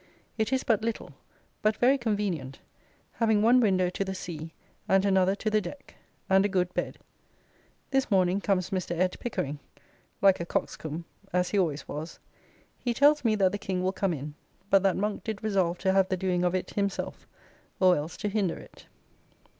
[0.35, 1.13] It is but little,
[1.61, 2.57] but very convenient,
[3.11, 4.51] having one window to the sea
[4.89, 5.93] and another to the deck,
[6.27, 6.97] and a good bed.
[7.91, 8.97] This morning comes Mr.
[8.97, 9.15] Ed.
[9.19, 9.59] Pickering,
[10.19, 12.17] like a coxcomb as he always was.
[12.79, 14.33] He tells me that the King will come in,
[14.71, 17.27] but that Monk did resolve to have the doing of it himself,
[17.79, 18.87] or else to hinder it.